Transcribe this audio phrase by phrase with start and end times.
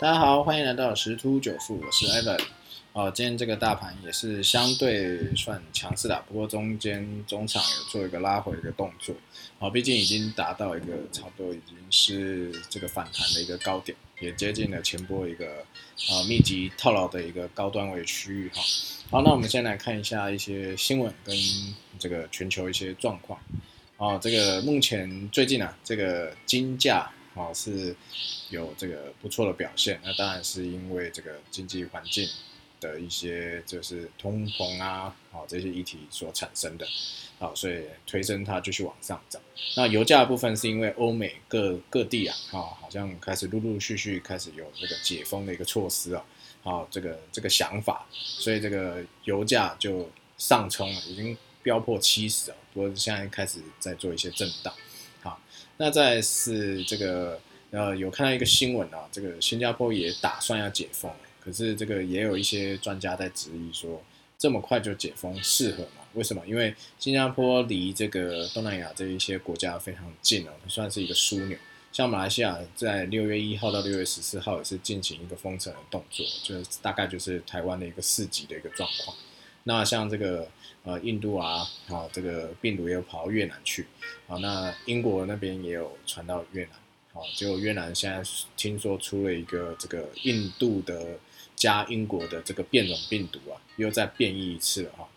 [0.00, 2.40] 大家好，欢迎来到十突九富，我是 Evan。
[2.94, 9.14] 哦，今天这个大盘也是相对算强势的，不过中间中场有做一个拉回的一个动作。
[9.58, 15.58] 哦，毕竟已经达到一个差不多已经是这个反弹的一个高点，也接近了前波一个
[16.08, 18.62] 啊密集套牢的一个高端位区域哈。
[19.10, 21.36] 好，那我们先来看一下一些新闻跟
[21.98, 23.38] 这个全球一些状况。
[23.98, 27.12] 哦，这个目前最近啊，这个金价。
[27.34, 27.94] 啊，是
[28.50, 32.28] 有这个不错的表现，那当然是因为这个经济环境
[32.80, 36.86] 的一些就是通膨啊，好这些议题所产生的，
[37.38, 39.40] 好，所以推升它继续往上涨。
[39.76, 46.24] 那油价部分是因为欧美各各地啊，哈，好像开始陆陆续续开始有这个解封的一个措施啊，
[46.62, 54.74] 好，这个这个想法，所以这个油价就上冲了，已经飙破七十啊，不过现在开始在做一些震荡。
[55.80, 61.10] 那再是这个呃，有看到一个新闻啊，这个新加坡也打算要解封，
[61.42, 64.02] 可是这个也有一些专家在质疑说，
[64.38, 66.02] 这么快就解封适合吗？
[66.12, 66.42] 为什么？
[66.46, 71.56] 因为新加坡离这个东南亚这一些国家非常近哦，它算是一个枢纽。
[71.90, 79.16] 像马来西亚在六月一号到六月十四号也是进行一个封城的动作，就是大概就是台湾的一个四级的一个状况。
[79.64, 80.48] 那像这个
[80.84, 83.86] 呃印度啊，啊这个病毒也有跑到越南去，
[84.26, 86.72] 啊那英国那边也有传到越南，
[87.12, 88.22] 好结果越南现在
[88.56, 91.18] 听说出了一个这个印度的
[91.54, 95.08] 加英国的这个变种病毒啊，又再变异一次了哈，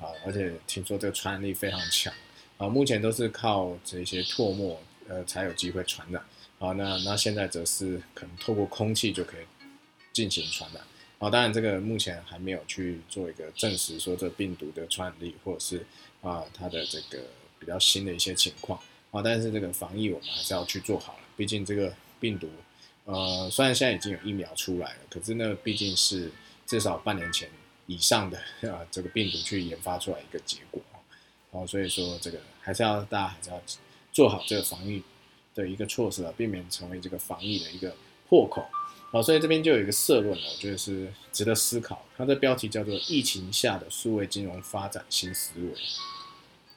[0.00, 2.12] 啊而且听说这个传染力非常强，
[2.58, 6.20] 啊目前都是靠这些唾沫呃才有机会传染，
[6.58, 9.44] 啊那那现在则是可能透过空气就可以
[10.12, 10.82] 进行传染。
[11.22, 15.86] 啊，当然这个目前还没有去做一个证实，说这病毒的传染力，或者是
[16.20, 17.22] 啊它的这个
[17.60, 18.76] 比较新的一些情况
[19.12, 19.22] 啊。
[19.22, 22.50] 但是这个防疫我们还是要去做好了，毕竟这个病毒，
[23.04, 26.28] 呃，虽然现在已经有疫苗出来了，可是呢毕竟是
[26.66, 27.48] 至少半年前
[27.86, 28.36] 以上的
[28.68, 30.98] 啊这个病毒去研发出来一个结果啊。
[31.52, 33.62] 哦，所以说这个还是要大家还是要
[34.12, 35.00] 做好这个防疫
[35.54, 37.94] 的一个措施啊，避免成为这个防疫的一个
[38.28, 38.66] 破口。
[39.12, 42.02] 好，所以这边就有一个社论了，我觉得是值得思考。
[42.16, 45.66] 它的标题叫做《疫情下的数位金融发展新思维》。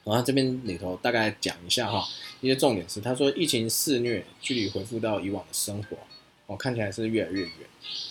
[0.04, 2.06] 然后这边里头大概讲一下哈，
[2.42, 5.96] 一些重点是，他说疫情肆虐，距离恢复到以往的生活，
[6.44, 7.50] 哦，看起来是越来越远。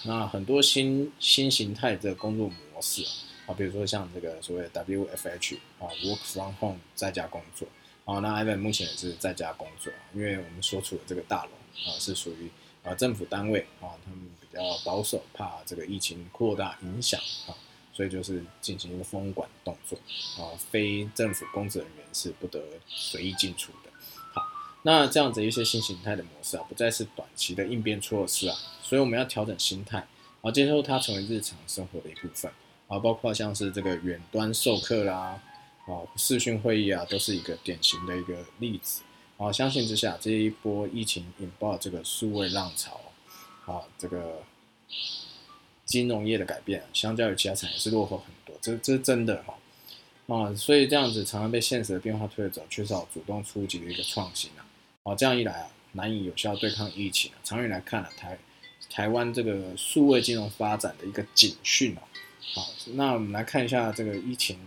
[0.05, 3.03] 那很多新新形态的工作模式
[3.45, 7.67] 啊，啊，比如说像这个所谓 WFH 啊，Work from Home 在家工作。
[8.05, 11.51] 啊，那 Ivan 目前也是在家工作，因为我们所处的这个大楼
[11.85, 12.49] 啊，是属于。
[12.85, 17.51] 啊，政府单位啊，他们比较保守，怕这个疫情扩大影响啊，
[17.91, 19.97] 所以就是进行一个封管动作
[20.37, 23.89] 啊，非政府公职人员是不得随意进出的。
[24.33, 24.43] 好，
[24.83, 30.07] 那这样子一些新形态的模式啊，不再是短期的应变措施啊，所以我们要调整心态
[30.41, 32.51] 啊，接受它成为日常生活的一部分
[32.87, 35.41] 啊，包括像是这个远端授课啦，
[35.87, 39.01] 啊，视讯会议啊，都是一个典型的一个例子。
[39.37, 43.01] 好，相信之下，这一波疫情引爆这个数位浪潮，
[43.65, 44.41] 啊，这个
[45.83, 49.53] 金融业的改变，相较于其他产业是落后很多，这这是真的哈，
[50.33, 54.63] 啊，所以这样子常常被现实的变化推着走，缺少主动出击的一个创新啊，
[55.03, 57.37] 啊，这样一来啊，难以有效对抗疫情啊。
[57.43, 58.39] 长远来看啊，台
[58.89, 62.01] 台湾这个数位金融发展的一个警讯啊，
[62.53, 64.57] 好，那我们来看一下这个疫情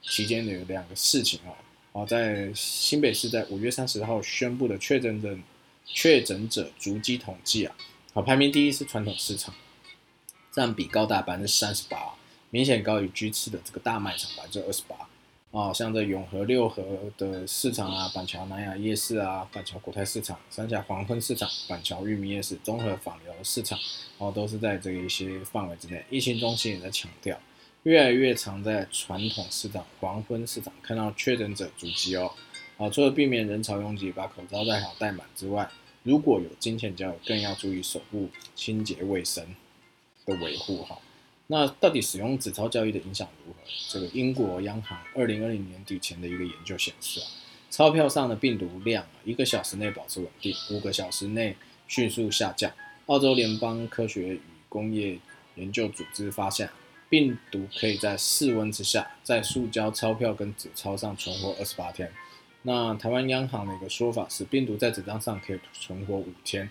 [0.00, 1.52] 期间的有两个事情啊。
[1.94, 5.38] 啊，在新北市在五月三十号宣布的确诊的
[5.86, 7.76] 确诊者逐机统计啊，
[8.12, 9.54] 好，排名第一是传统市场，
[10.50, 11.96] 占比高达百分之三十八，
[12.50, 14.96] 明显高于居次的这个大卖场百分之二十八。
[15.56, 16.82] 啊，像这永和六合
[17.16, 23.78] 的市场啊，板桥南雅夜市啊，板桥国泰市场，三峡黄昏市场，板桥玉米夜市，综合访疗市场，
[24.18, 26.04] 哦，都是在这一些范围之内。
[26.10, 27.38] 疫情中心也在强调。
[27.84, 32.32] 越来越常在传统市场、黄昏市场看到确诊者足迹哦。
[32.78, 35.68] 好，除了避免人潮拥挤、把口罩戴好戴满之外，
[36.02, 39.44] 如果有金钱交易，更要注意手部清洁卫生
[40.24, 40.98] 的维护哈。
[41.48, 43.58] 那到底使用纸钞交易的影响如何？
[43.90, 47.26] 这个英国央行二零二零年底前的一个研究显示啊，
[47.68, 51.54] 钞票上的病毒量啊，一个小时内保持稳定，五个小时内
[51.86, 52.72] 迅速下降。
[53.06, 54.40] 澳洲联邦科学与
[54.70, 55.18] 工业
[55.56, 56.70] 研究组织发现。
[57.08, 62.10] 病毒可以在室温之下，在塑胶钞票跟纸钞上存活二十八天。
[62.62, 66.68] 那台湾央行的一个说法是，病毒在纸张上可以存活五天。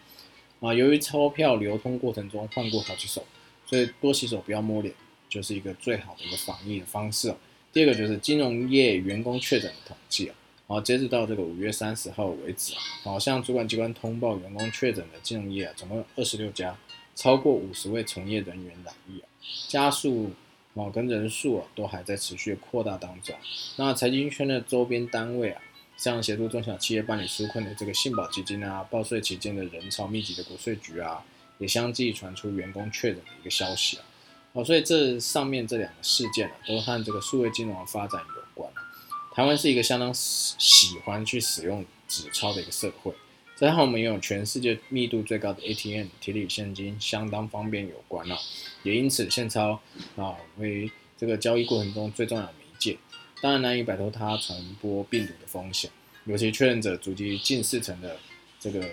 [0.59, 3.25] 啊，由于钞票流通过程中换过好几手，
[3.65, 4.94] 所以多洗手，不要摸脸，
[5.27, 7.36] 就是一个最好的一个防疫的方式。
[7.71, 10.36] 第二个就是金融业员工确诊的统计啊，
[10.68, 16.75] 好，截止到这个五月三十号为止啊，好像主管机关通报员工确诊的金融业啊，总共有二十六家。
[17.15, 19.30] 超过五十位从业人员染疫啊，
[19.68, 20.31] 加速
[20.74, 23.36] 哦跟人数啊都还在持续扩大当中。
[23.75, 25.62] 那财经圈的周边单位啊，
[25.98, 31.24] 像协助中小企业办理纾困的这个信保基金啊，报税期间的人潮密集的国税局啊，
[31.60, 34.04] 也相继传出员工确诊的一个消息啊。
[34.54, 38.71] 哦，所以这上面这两个事件啊，都和这个数位金融的发展有关。
[39.33, 43.12] 台湾是一个相当喜欢去使用纸钞的一个社会，
[43.55, 48.38] 再加上我们拥有全世界密度最高的 ATM 提领现金，相当方便有关啊。
[48.81, 49.79] 也因此，现钞
[50.15, 52.97] 啊为这个交易过程中最重要的媒介，
[53.41, 55.89] 当然难以摆脱它传播病毒的风险。
[56.25, 58.17] 尤其确认者足迹近四成的
[58.59, 58.89] 这个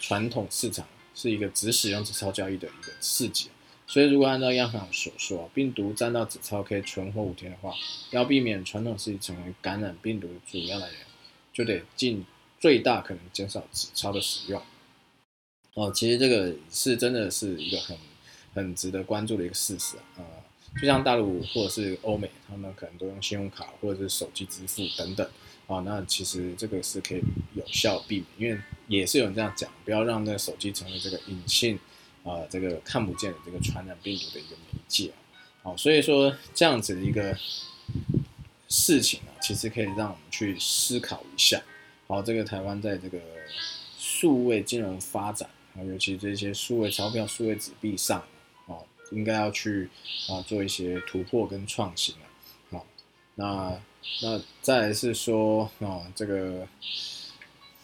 [0.00, 3.48] 传统市场，是一个只使用纸钞交易的一个市集。
[3.86, 7.72] 所以，如果按照央行所说，病毒沾到纸钞可以存活五天的话，
[8.10, 10.98] 要避免传统市成为感染病毒的主要来源，
[11.52, 12.24] 就得尽
[12.64, 14.62] 最大可能减少纸钞的使用。
[15.74, 17.94] 哦，其实这个是真的是一个很
[18.54, 20.24] 很值得关注的一个事实啊。
[20.80, 25.30] 就像大陆或者是欧美，他们可能都用信用卡或者是手机支付等等
[25.66, 25.80] 啊。
[25.80, 27.20] 那其实这个是可以
[27.52, 31.78] 有效避免，因为也是有人这样讲，不要让那手机成为这个隐性。
[32.22, 35.12] 啊，这个看不见的这个传染病毒的一个媒介，
[35.62, 37.36] 好，所以说这样子的一个
[38.66, 41.62] 事情啊，其实可以让我们去思考一下，
[42.06, 43.18] 好，这个台湾在这个
[43.98, 48.20] 数位金融发展啊，尤其这些数位钞票、数位纸币上
[48.66, 48.76] 啊，
[49.10, 49.88] 应该要去
[50.28, 52.26] 啊做一些突破跟创新啊，
[52.70, 52.86] 好，
[53.34, 53.80] 那
[54.22, 56.66] 那再来是说啊，这个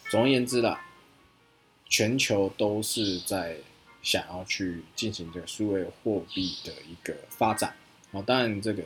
[0.09, 0.85] 总而言之啦，
[1.87, 3.57] 全球都是在。
[4.03, 7.75] 想要去进行这个数位货币的一个发展，
[8.11, 8.83] 啊，当然这个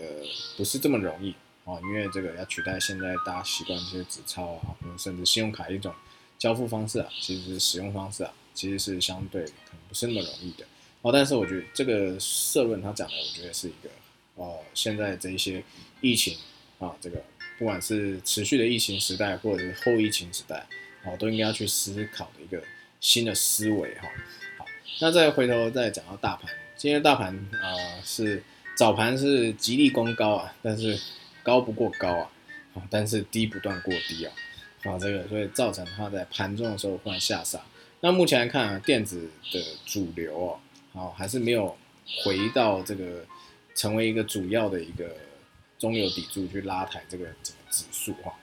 [0.57, 1.33] 不是这么容易
[1.65, 5.94] 啊，因为这个要取代现在大家习惯这些纸钞啊，甚至信用卡一种
[6.38, 10.65] 交付方式啊，其实使用方式啊，其实是相对可能不是那么容易的。
[11.01, 13.89] 哦，但是我觉得这个社论他讲的，我觉得是一个，
[14.35, 15.63] 呃，现在这一些
[16.01, 16.38] 疫情
[16.79, 17.23] 啊，这个
[17.57, 20.68] 不管是持续的疫情时代，或者是后疫情时代，
[21.03, 22.63] 哦，都应该要去思考的一个
[23.00, 24.07] 新的思维哈。
[24.57, 24.65] 好
[25.01, 28.44] 那再回头再讲到大盘，今天大盘啊是
[28.77, 31.00] 早盘是极力攻高啊，但是
[31.45, 32.31] 高不过高啊，
[32.74, 34.33] 啊，但是低不断过低啊，
[34.83, 37.63] 啊，这个所以造成它在盘中的时候忽然下杀。
[38.01, 41.77] 那目前来看啊，电子的主流哦，啊，还是没有
[42.24, 43.24] 回到这个
[43.75, 45.15] 成为一个主要的一个
[45.77, 48.33] 中流砥柱去拉抬这个整个指数哈。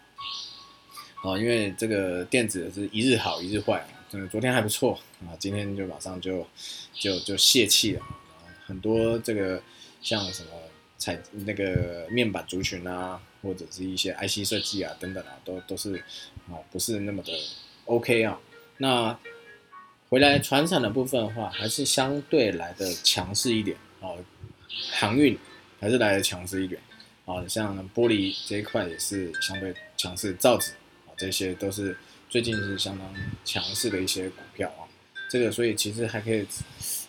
[1.25, 3.84] 啊，因为这个电子是一日好一日坏。
[4.12, 6.46] 嗯，昨天还不错啊，今天就马上就
[6.93, 8.02] 就就泄气了！
[8.66, 9.60] 很多这个
[10.02, 10.50] 像什么
[11.02, 15.96] 彩那个面板族群啊，或者是一些 IC 设计啊等等啊，都都是
[16.49, 17.32] 啊不是那么的
[17.87, 18.38] OK 啊。
[18.78, 19.19] 那
[20.08, 24.14] 回来船产的部分的话，还是相对来的强势一点啊，
[24.93, 25.37] 航运
[25.81, 26.81] 还是来的强势一点
[27.26, 30.70] 啊，像玻璃这一块也是相对强势，造纸
[31.06, 31.96] 啊这些都是。
[32.32, 33.14] 最近是相当
[33.44, 34.88] 强势的一些股票啊，
[35.28, 36.46] 这个所以其实还可以，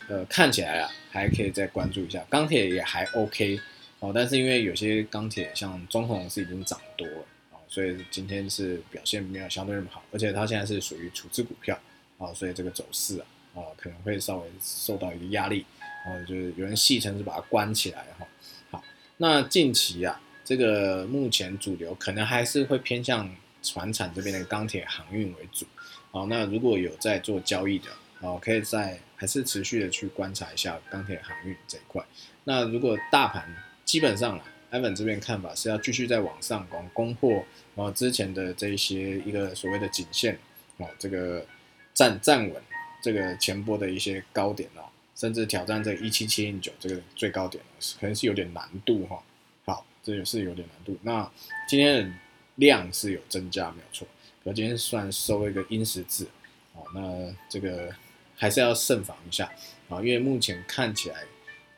[0.09, 2.21] 呃，看起来啊还可以再关注一下。
[2.29, 3.57] 钢铁也还 OK
[4.03, 11.79] 哦，但是因为有些钢铁像中红是已经涨多了啊，所以今天是表现没有相对那么好，而且它现在是属于处置股票
[12.17, 15.65] 啊，所以这个走势啊啊可能会稍微受到一个压力
[16.05, 18.27] 啊，就是有人戏称是把它关起来哈。
[18.71, 18.83] 好，
[19.15, 23.33] 那近期啊这个目前主流可能还是会偏向。
[23.65, 25.65] 船产这边的钢铁航运为主，
[26.11, 27.85] 好，那如果有在做交易的，
[28.19, 32.03] 好，可以在还是持续的去观察一下钢铁航运这一块。
[32.43, 33.47] 那如果大盘
[33.93, 37.45] 基本上啊，Evan 这边看法是要继续在往上攻攻破，
[37.75, 40.39] 啊之前的这一些一个所谓的颈线，
[40.77, 41.45] 哦，这个
[41.93, 42.59] 站站稳
[43.03, 44.81] 这个前波的一些高点哦，
[45.15, 47.63] 甚至挑战这一七七零九这个最高点，
[47.99, 49.21] 可能是有点难度哈。
[49.63, 50.97] 好，这也是有点难度。
[51.03, 51.31] 那
[51.67, 52.13] 今天的。
[52.57, 54.07] 量是有增加，没有错。
[54.43, 56.27] 可今天算收一个阴十字，
[56.73, 57.91] 哦，那这个
[58.35, 59.51] 还是要慎防一下
[59.89, 61.23] 啊，因为目前看起来，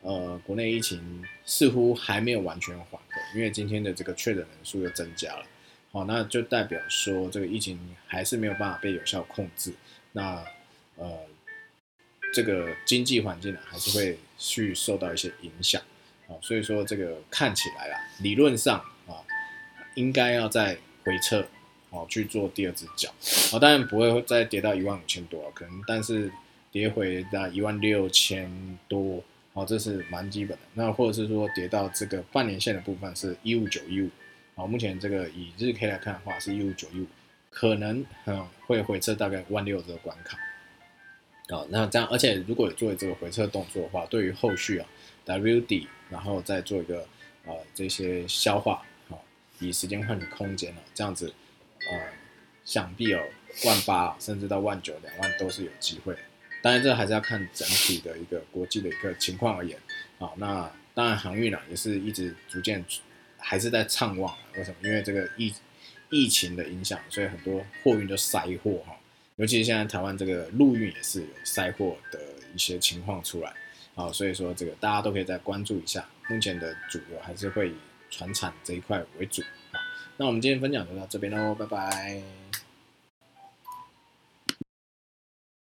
[0.06, 5.46] 呃，国内疫情似乎还没有完全缓和，因为今天的这个确诊人数又增加了，
[5.92, 9.74] 好，那就代表说这个疫情还是没有办法被有效控制，
[10.12, 10.46] 那
[10.98, 11.20] 呃，
[12.32, 15.82] 这个经济环境呢，还是会去受到一些影响，
[16.28, 19.26] 啊，所以说这个看起来啊，理论上啊。
[19.96, 21.48] 应该要再回撤，
[21.90, 23.10] 哦，去做第二只脚，
[23.54, 26.30] 哦，当然不会再跌到一万五千多，可能，但是
[26.70, 29.24] 跌回到一万六千多，
[29.56, 30.64] 哦，这是蛮基本的。
[30.74, 34.10] 那或者是说跌到这个半年线的部分是一五九一五，
[34.54, 37.08] 好，目前这个以日 K 来看的话是一五九一五，
[37.50, 40.38] 可能嗯会回撤大概万六这个关卡。
[41.48, 44.86] 哦，那这样，而且如果做这个回撤动作的话，对于后续啊
[45.24, 47.08] W 底，然后再做一个
[47.46, 49.24] 呃这些消化，好，
[49.60, 51.34] 以时间换取空间了，这样子，
[51.90, 52.00] 呃，
[52.66, 53.20] 想必有
[53.64, 56.14] 万八甚至到万九两万都是有机会。
[56.66, 59.78] 当然，这还是要看整体的一个国际的一个情况而言。
[60.18, 62.84] 好，那当然航运啊也是一直逐渐
[63.38, 64.36] 还是在畅旺。
[64.58, 64.78] 为什么？
[64.82, 65.54] 因为这个疫
[66.10, 68.98] 疫情的影响，所以很多货运都塞货哈。
[69.36, 72.20] 尤其现在台湾这个陆运也是有塞货的
[72.56, 73.54] 一些情况出来。
[73.94, 76.04] 好，所以说这个大家都可以再关注一下。
[76.28, 77.76] 目前的主流还是会以
[78.10, 79.44] 船产这一块为主。
[79.72, 79.80] 好，
[80.18, 82.24] 那我们今天分享就到这边喽，拜拜。